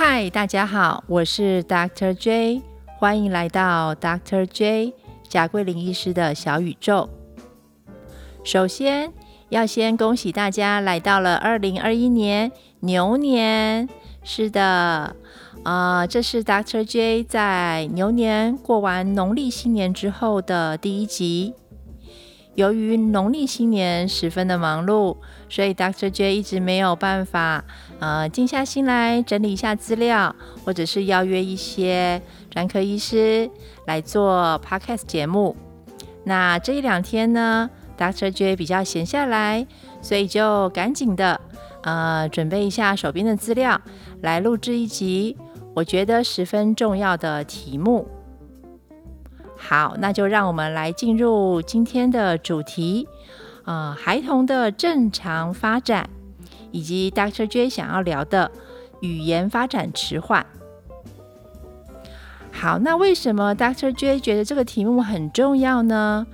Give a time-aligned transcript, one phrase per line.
[0.00, 2.14] 嗨，大家好，我是 Dr.
[2.14, 2.62] J，
[3.00, 4.46] 欢迎来到 Dr.
[4.46, 4.94] J
[5.28, 7.10] 贾桂林医师的小宇宙。
[8.44, 9.12] 首先
[9.48, 13.88] 要先恭喜大家来到了二零二一年牛年。
[14.22, 15.16] 是的，
[15.64, 16.84] 啊，这是 Dr.
[16.84, 21.54] J 在牛年过完农历新年之后的第一集。
[22.58, 25.16] 由于农历新年十分的忙碌，
[25.48, 26.10] 所以 Dr.
[26.10, 27.64] J 一直没有办法，
[28.00, 33.48] 呃，静下心来整理一下资料，或者是邀约一些专科医师
[33.86, 35.54] 来做 Podcast 节目。
[36.24, 38.28] 那这一两天呢，Dr.
[38.28, 39.64] J 比较闲下来，
[40.02, 41.40] 所以就赶紧的，
[41.84, 43.80] 呃，准备一下手边的资料，
[44.22, 45.36] 来录制一集
[45.76, 48.08] 我觉得十分重要的题目。
[49.68, 53.06] 好，那就让我们来进入今天的主题，
[53.66, 56.08] 呃，孩童的正常发展，
[56.70, 57.46] 以及 Dr.
[57.46, 58.50] J 想要聊的
[59.02, 60.46] 语言发展迟缓。
[62.50, 63.92] 好，那为什么 Dr.
[63.92, 66.26] J 觉得这个题目很重要呢？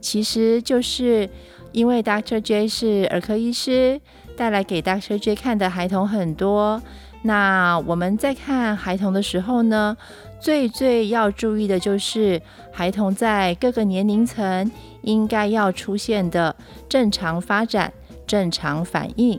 [0.00, 1.30] 其实就是
[1.70, 2.40] 因为 Dr.
[2.40, 4.00] J 是儿科医师，
[4.36, 5.16] 带来给 Dr.
[5.16, 6.82] J 看的孩童很多。
[7.22, 9.96] 那我们在看孩童的时候呢？
[10.40, 12.40] 最最要注意的就是
[12.72, 16.56] 孩童在各个年龄层应该要出现的
[16.88, 17.92] 正常发展、
[18.26, 19.38] 正常反应。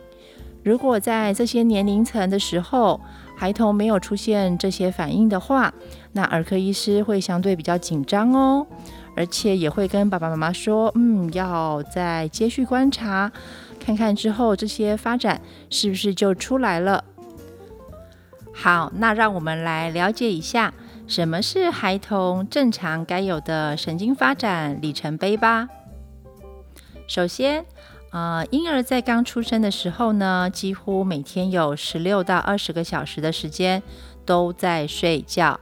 [0.63, 3.02] 如果在这些年龄层的时候，
[3.35, 5.73] 孩童没有出现这些反应的话，
[6.11, 8.67] 那儿科医师会相对比较紧张哦，
[9.15, 13.31] 而且也会跟爸爸妈妈说：“嗯，要再接续观察，
[13.83, 17.03] 看看之后这些发展是不是就出来了。”
[18.53, 20.73] 好，那让我们来了解一下。
[21.07, 25.67] 什么是孩童正常该有的神经发展里程碑吧？
[27.08, 27.66] 首先，
[28.11, 33.83] 呃，婴儿在刚出生的时候呢，几乎每天有十六到二十个小时的时间
[34.25, 35.59] 都在睡觉。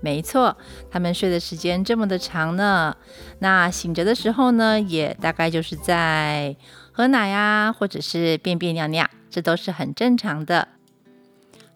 [0.00, 0.56] 没错，
[0.90, 2.96] 他们睡的时间这么的长呢。
[3.40, 6.56] 那醒着的时候呢，也大概就是在
[6.92, 10.68] 喝奶呀，或者是便便尿尿，这都是很正常的。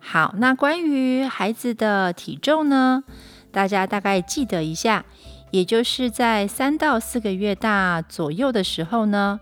[0.00, 3.04] 好，那关于孩子的体重呢？
[3.52, 5.04] 大家大概记得一下，
[5.50, 9.38] 也就是在三到四个月大左右的时候呢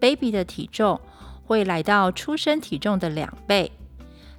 [0.00, 1.00] ，baby 的体重
[1.46, 3.72] 会来到出生体重的两倍。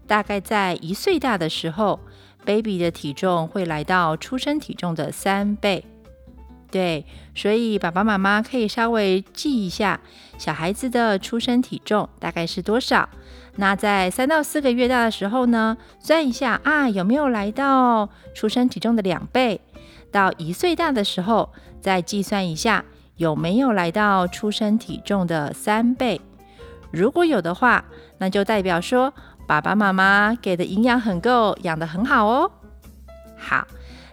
[0.05, 1.99] 大概在一岁大的时候
[2.45, 5.85] ，baby 的体重会来到出生体重的三倍。
[6.73, 9.99] 对，所以爸爸妈妈可以稍微记一下
[10.39, 13.07] 小孩子的出生体重大概是多少。
[13.57, 19.61] 那在三到四个月大的时候呢，算一下啊，有没有来到出生体重的两倍？
[20.11, 22.83] 到一岁大的时候，再计算一下
[23.17, 26.19] 有没有来到出生体重的三倍。
[26.89, 27.85] 如果有的话，
[28.17, 29.13] 那就代表说
[29.45, 32.51] 爸爸妈妈给的营养很够，养得很好哦。
[33.37, 33.67] 好，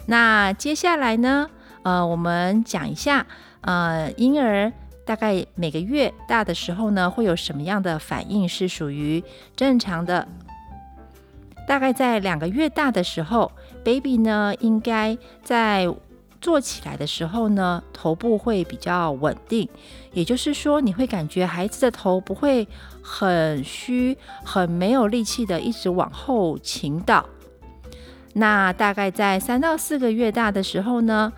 [0.05, 1.49] 那接下来呢？
[1.83, 3.27] 呃，我们讲一下，
[3.63, 4.73] 呃，婴儿
[5.05, 9.23] 大概每个月大的时候呢，会有什么样的反应是属于
[9.57, 10.27] 正常的？
[11.67, 13.51] 大概在两个月大的时候
[13.85, 15.89] ，baby 呢，应该在
[16.41, 19.69] 坐起来的时候呢，头部会比较稳定，
[20.13, 22.67] 也就是说，你会感觉孩子的头不会
[23.03, 27.25] 很虚、很没有力气的一直往后倾倒。
[28.33, 31.33] 那大概在三到四个月大的时候呢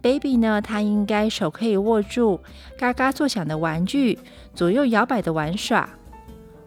[0.00, 2.40] ？baby 呢，他应该手可以握住
[2.78, 4.18] 嘎嘎作响的玩具，
[4.54, 5.88] 左右摇摆的玩耍。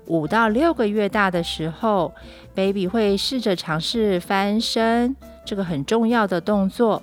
[0.07, 2.13] 五到六个月大的时候
[2.53, 5.15] ，baby 会试着尝试翻身，
[5.45, 7.01] 这个很重要的动作。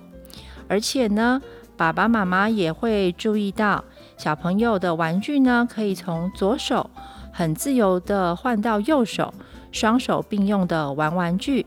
[0.69, 1.41] 而且呢，
[1.77, 3.83] 爸爸妈妈也会注意到
[4.19, 6.91] 小朋友的玩具呢，可以从左手
[7.33, 9.33] 很自由的换到右手，
[9.73, 11.65] 双手并用的玩玩具。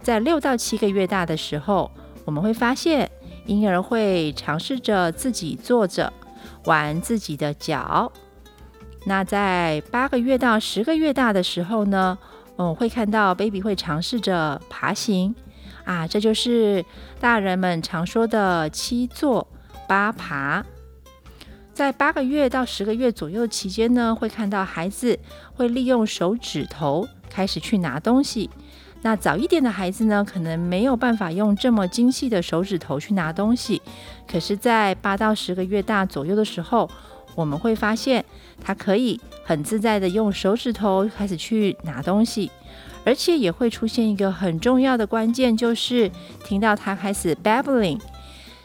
[0.00, 1.90] 在六到七个月大的时候。
[2.30, 3.10] 我们会发现，
[3.46, 6.12] 婴儿会尝试着自己坐着
[6.66, 8.12] 玩自己的脚。
[9.04, 12.16] 那在八个月到十个月大的时候呢，
[12.56, 15.34] 嗯，会看到 baby 会尝试着爬行
[15.84, 16.84] 啊，这就是
[17.18, 19.44] 大人们常说的七坐
[19.88, 20.64] 八爬。
[21.74, 25.18] 在八个月到十个月左右期间呢，会看到孩子
[25.52, 28.48] 会利用手指头开始去拿东西。
[29.02, 33.80] 那早一点的孩子呢，可能没有办法用这么精细的手指头去拿东西。
[34.30, 36.88] 可是，在八到十个月大左右的时候，
[37.34, 38.22] 我们会发现
[38.62, 42.50] 他可以很自在的用手指头开始去拿东西，
[43.02, 46.10] 而且也会出现一个很重要的关键，就是
[46.44, 47.98] 听到他开始 babbling，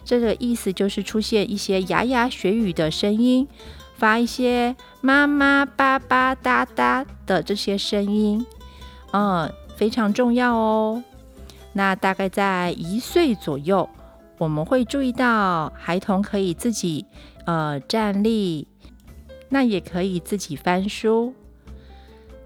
[0.03, 3.47] 这个意思就是出现一些牙牙学语的声音，
[3.97, 8.45] 发一些妈妈、爸爸、哒哒的这些声音，
[9.13, 9.49] 嗯。
[9.75, 11.03] 非常重要哦。
[11.73, 13.89] 那大概在一岁左右，
[14.37, 17.05] 我们会注意到孩童可以自己
[17.45, 18.67] 呃站立，
[19.49, 21.33] 那也可以自己翻书。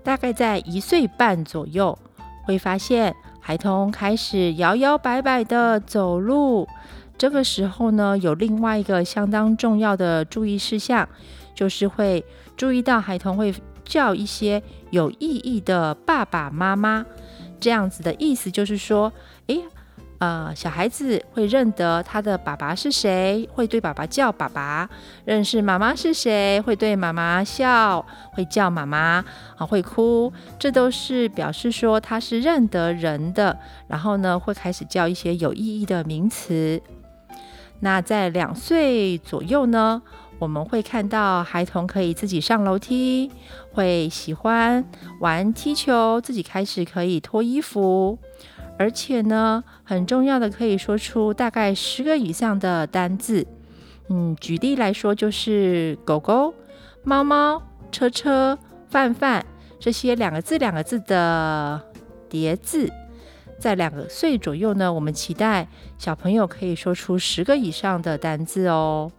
[0.04, 1.98] 大概在一岁半左右，
[2.46, 6.68] 会发现孩童开始摇摇摆摆的走路。
[7.18, 11.08] 这个时候呢，有另外一个相当重要的注意事项，
[11.54, 12.26] 就是会
[12.56, 13.54] 注意到孩童会
[13.90, 17.04] 叫一些有意义的爸爸妈妈。
[17.60, 19.12] 这样子的意思就是说，
[19.48, 19.64] 诶。
[20.20, 24.86] 呃，小孩子会认得他的爸爸是谁，会对爸爸叫爸爸；
[25.24, 29.24] 认识妈妈是谁，会对妈妈笑，会叫妈妈
[29.56, 30.30] 啊，会哭。
[30.60, 33.58] 这都是表示说他是认得人的。
[33.88, 36.82] 然后呢，会开始叫一些有意义的名词。
[37.80, 40.02] 那在两岁左右呢，
[40.40, 43.30] 我们会看到孩童可以自己上楼梯，
[43.74, 44.84] 会喜欢
[45.20, 48.18] 玩踢球，自己开始可以脱衣服。
[48.78, 53.46] 而且呢，很重要的可以说出大概十个以上的单字。
[54.08, 56.54] 嗯，举例来说，就是狗狗、
[57.04, 58.58] 猫猫、车车、
[58.90, 59.46] 饭饭
[59.78, 61.82] 这些两个字两个字的
[62.30, 62.90] 叠字。
[63.60, 69.12] 在两个岁左右呢，我们期待小朋友可以说出十个以上的单字哦。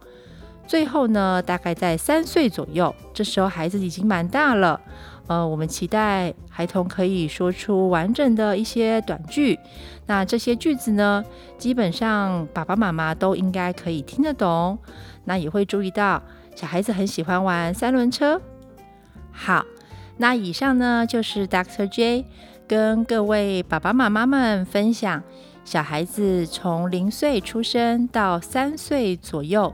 [0.71, 4.79] 最后呢，大概在三岁左右，这时候孩子已经蛮大了。
[5.27, 9.59] 呃，我们期待孩童可以说出完整的一些短句。
[10.05, 11.21] 那这些句子呢，
[11.57, 14.79] 基本上爸爸妈妈都应该可以听得懂。
[15.25, 16.23] 那也会注意到
[16.55, 18.41] 小孩子很喜欢玩三轮车。
[19.33, 19.65] 好，
[20.15, 21.85] 那以上呢就是 Dr.
[21.89, 22.25] J
[22.65, 25.21] 跟各位爸爸妈妈们分享
[25.65, 29.73] 小孩子从零岁出生到三岁左右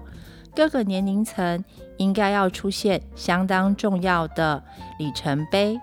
[0.57, 1.63] 各个年龄层。
[2.00, 4.63] 应该要出现相当重要的
[5.00, 5.80] 里程碑。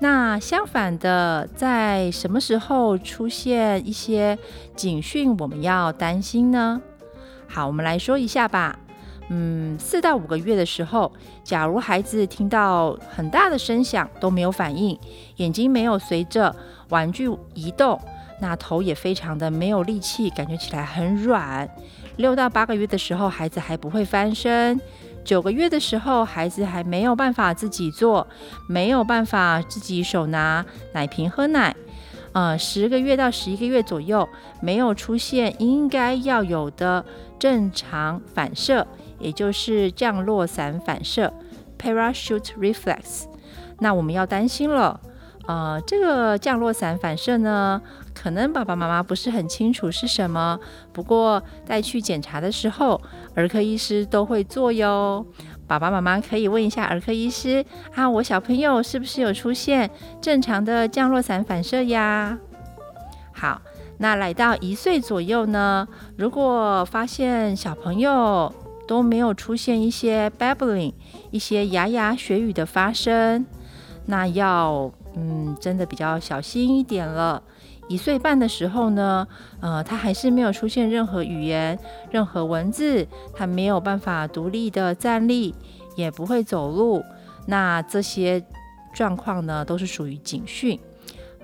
[0.00, 4.38] 那相反的，在什么时候出现一些
[4.74, 6.80] 警讯，我们要担心呢？
[7.46, 8.78] 好，我们来说一下吧。
[9.28, 11.12] 嗯，四到五个月的时候，
[11.44, 14.98] 假如孩子听到很大的声响都没有反应，
[15.36, 16.56] 眼睛没有随着
[16.88, 18.00] 玩具移动，
[18.40, 21.68] 那头也非常的没有力气，感觉起来很软。
[22.16, 24.78] 六到八个月的时候，孩子还不会翻身；
[25.24, 28.26] 九个月的时候，孩子还没有办法自己坐，
[28.68, 31.74] 没有办法自己手拿奶瓶喝奶。
[32.32, 34.28] 呃，十个月到十一个月左右，
[34.60, 37.04] 没有出现应该要有的
[37.38, 38.86] 正常反射，
[39.18, 41.32] 也就是降落伞反射
[41.78, 43.24] （parachute reflex）。
[43.78, 45.00] 那我们要担心了。
[45.46, 47.80] 呃，这个降落伞反射呢？
[48.12, 50.58] 可能爸爸妈妈不是很清楚是什么，
[50.92, 53.00] 不过带去检查的时候，
[53.34, 55.24] 儿科医师都会做哟。
[55.68, 57.64] 爸爸妈妈可以问一下儿科医师
[57.94, 59.90] 啊，我小朋友是不是有出现
[60.20, 62.38] 正常的降落伞反射呀？
[63.32, 63.60] 好，
[63.98, 68.52] 那来到一岁左右呢，如果发现小朋友
[68.88, 70.94] 都没有出现一些 babbling，
[71.30, 73.44] 一些牙牙学语的发生，
[74.06, 77.42] 那要嗯，真的比较小心一点了。
[77.88, 79.26] 一岁半的时候呢，
[79.60, 81.78] 呃，他还是没有出现任何语言、
[82.10, 85.54] 任何文字，他没有办法独立的站立，
[85.96, 87.02] 也不会走路。
[87.46, 88.44] 那这些
[88.92, 90.78] 状况呢，都是属于警讯。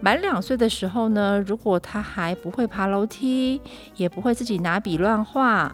[0.01, 3.61] 满两岁的时候呢，如果他还不会爬楼梯，
[3.95, 5.73] 也不会自己拿笔乱画，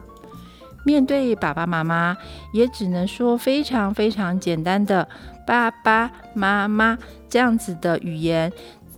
[0.84, 2.16] 面对爸爸妈妈，
[2.52, 5.06] 也只能说非常非常简单的
[5.46, 6.96] “爸爸妈妈”
[7.28, 8.52] 这样子的语言。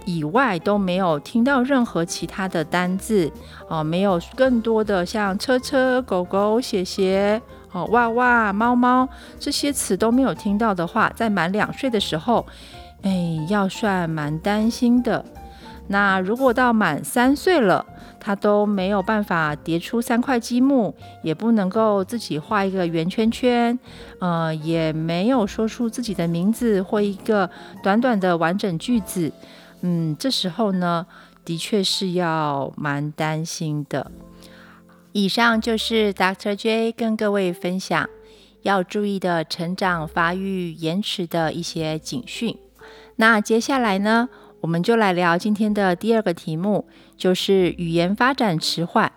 [0.06, 3.30] 以外都没有听到任何其他的单字
[3.68, 9.06] 哦，没有更多的像车车、狗狗、鞋鞋、哦哇哇、猫猫
[9.38, 12.46] 这些词都没有听到的话，在满两岁的时候，
[13.02, 15.22] 哎，要算蛮担心的。
[15.92, 17.84] 那如果到满三岁了，
[18.20, 20.94] 他都没有办法叠出三块积木，
[21.24, 23.76] 也不能够自己画一个圆圈圈，
[24.20, 27.50] 呃，也没有说出自己的名字或一个
[27.82, 29.32] 短短的完整句子。
[29.80, 31.04] 嗯，这时候呢，
[31.44, 34.12] 的确是要蛮担心的。
[35.10, 36.54] 以上就是 Dr.
[36.54, 38.08] J 跟各位分享
[38.62, 42.56] 要注意的成长发育延迟的一些警讯。
[43.16, 44.28] 那接下来呢，
[44.60, 46.86] 我们就来聊今天的第二个题目，
[47.16, 49.10] 就是语言发展迟缓。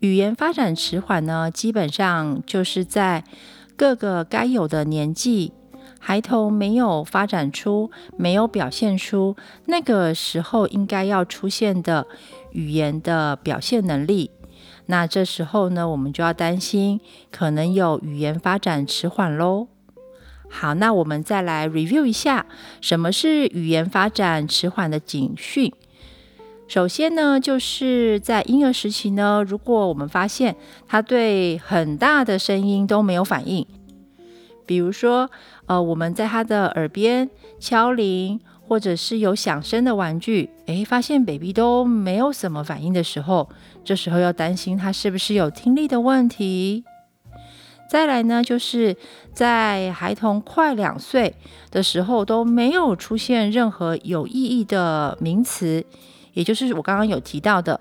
[0.00, 3.24] 语言发展迟缓呢，基本上就是在
[3.76, 5.52] 各个该有的年纪。
[5.98, 9.34] 孩童没有发展出、没有表现出
[9.64, 12.06] 那个时候应该要出现的
[12.52, 14.30] 语言的表现能力，
[14.86, 17.00] 那这时候呢，我们就要担心
[17.32, 19.68] 可能有语言发展迟缓喽。
[20.58, 22.46] 好，那我们再来 review 一下，
[22.80, 25.70] 什么是语言发展迟缓的警讯？
[26.66, 30.56] 首先呢，就是在婴儿时期呢，如果我们发现
[30.88, 33.66] 他对很大的声音都没有反应，
[34.64, 35.30] 比如说，
[35.66, 37.28] 呃，我们在他的耳边
[37.60, 43.48] 敲铃，或者是有响声的玩具，诶，发现 baby 都没有什么反应的时候，
[43.84, 46.82] 这时候要担心他是不是有听力的问题。
[47.88, 48.96] 再来呢，就是
[49.32, 51.34] 在孩童快两岁
[51.70, 55.84] 的时候都没有出现任何有意义的名词，
[56.32, 57.80] 也就是我刚刚有提到的。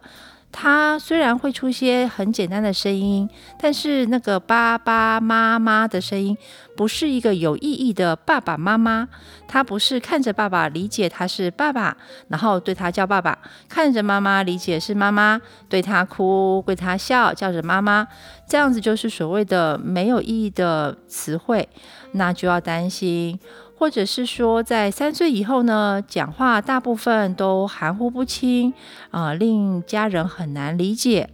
[0.57, 6.35] 它虽然会出些很简单的声音，但是那个爸爸妈妈的声音
[6.77, 9.09] 不是一个有意义的爸爸妈妈。
[9.47, 11.95] 他不是看着爸爸理解他是爸爸，
[12.29, 18.07] 然后对他叫爸爸；看着妈妈理解是妈妈，对他哭，对他笑，叫着妈妈。
[18.47, 21.67] 这样子就是所谓的没有意义的词汇，
[22.13, 23.37] 那就要担心。
[23.85, 28.73] 或者是说，在三岁以后呢，讲话大部分都含糊不清，
[29.11, 31.29] 啊，令家人很难理解。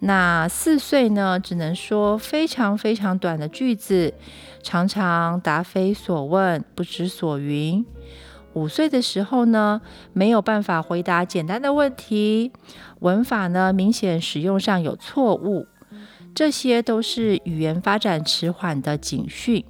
[0.00, 4.12] 那四岁呢，只能说非常非常短的句子，
[4.62, 7.82] 常常答非所问，不知所云。
[8.52, 9.80] 五岁的时候呢，
[10.12, 12.52] 没有办法回答简单的问题，
[13.00, 15.66] 文法呢明显使用上有错误，
[16.34, 19.64] 这些都是语言发展迟缓的警讯。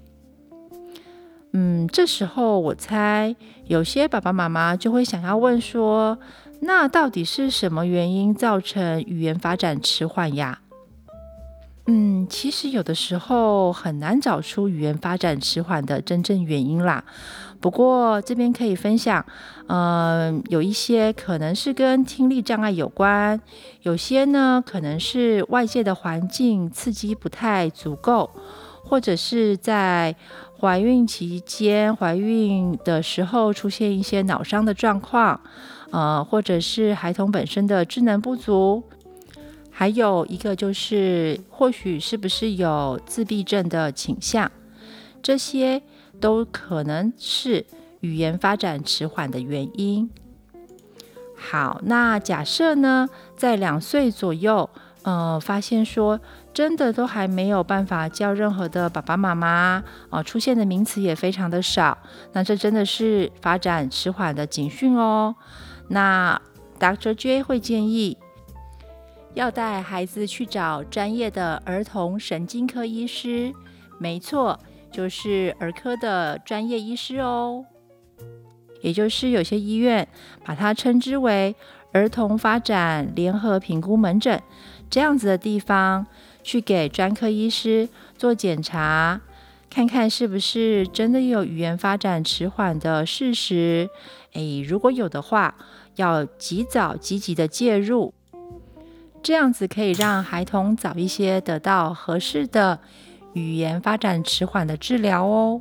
[1.53, 3.35] 嗯，这时候我猜
[3.67, 6.19] 有些爸爸妈妈就会想要问说，
[6.61, 10.61] 那到底是什么原因造成语言发展迟缓呀？
[11.87, 17.03] 嗯，其实有的时候很难找出语言发展迟缓的真正原因啦。
[17.61, 19.25] 不过这边可以分享，
[19.69, 23.41] 嗯，有一些可能是跟听力障碍有关，
[23.81, 28.29] 有些呢可能是外界的环境刺激不太足够，
[28.85, 30.15] 或者是在。
[30.61, 35.41] 怀孕期间，怀孕的时候出现一些脑伤的状况，
[35.91, 38.83] 呃，或者是孩童本身的智能不足，
[39.71, 44.51] 还有一个就是或许是不是有自闭症的倾向，
[45.23, 45.81] 这些
[46.21, 47.65] 都可能是
[48.01, 50.11] 语言发展迟缓的原因。
[51.37, 54.69] 好，那假设呢，在两岁左右。
[55.05, 56.21] 呃，发现说
[56.59, 61.97] 真的都还没有办法叫任何的爸爸妈妈啊，出现的名词也非常的少，
[62.33, 65.37] 那这真的是发展迟缓的警讯哦。
[65.87, 66.43] 那
[66.81, 67.15] Dr.
[67.15, 68.19] J 会建议
[69.35, 73.53] 要带孩子去找专业的儿童神经科医师，
[73.99, 74.59] 没错，
[74.91, 77.65] 就是儿科的专业医师哦，
[78.81, 80.09] 也就是有些医院
[80.45, 81.55] 把它称之为
[81.93, 84.43] 儿童发展联合评估门诊。
[84.91, 86.07] 这样子的地方
[86.49, 89.21] 去给专科医师做检查，
[89.69, 93.91] 看看是不是真的有语言发展迟缓的事实。
[94.33, 95.55] 诶，如果有的话，
[95.97, 98.15] 要及早积极的介入，
[99.23, 102.81] 这样子可以让孩童早一些得到合适的
[103.35, 105.61] 语言发展迟缓的治疗哦。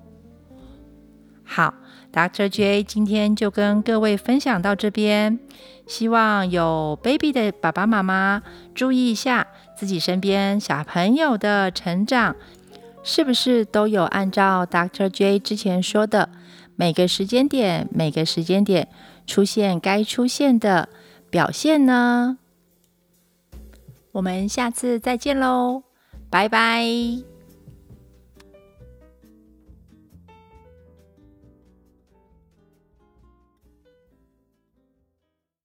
[1.44, 1.74] 好
[2.14, 2.48] ，Dr.
[2.48, 5.38] J 今天就跟各位分享到这边。
[5.86, 8.44] 希望有 baby 的爸爸妈妈
[8.76, 12.36] 注意一下自己身边小朋友的成长，
[13.04, 15.08] 是不是都有按照 Dr.
[15.08, 16.30] J 之前说的
[16.76, 18.88] 每个时间点、每个时间点
[19.28, 20.90] 出现该出现的
[21.30, 22.40] 表现呢？
[24.14, 25.84] 我们下次再见喽，
[26.32, 27.37] 拜拜。